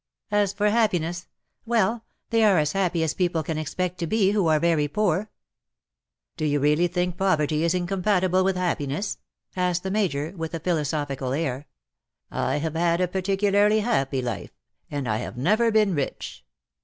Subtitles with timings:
[0.31, 1.27] As for happiness—
[1.67, 5.25] well, they are as happy as people can expect to be who are very poor
[5.25, 5.27] V '^
[6.37, 9.17] Do you really think poverty is incompatible with happiness ?^^
[9.55, 11.67] asked the I\Iajoi% with a philo sophical air;
[12.33, 14.57] ^' I have had a particularly happy life,
[14.89, 16.45] and I have never been rich.